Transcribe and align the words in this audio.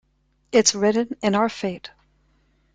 Its 0.51 0.73
written 0.73 1.15
in 1.21 1.35
our 1.35 1.47
fate. 1.47 1.91